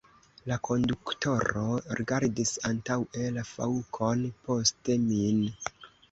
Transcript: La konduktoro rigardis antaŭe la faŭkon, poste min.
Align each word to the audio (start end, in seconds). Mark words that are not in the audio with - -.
La 0.51 0.55
konduktoro 0.67 1.65
rigardis 1.99 2.53
antaŭe 2.69 3.25
la 3.35 3.43
faŭkon, 3.49 4.23
poste 4.47 4.97
min. 5.03 5.45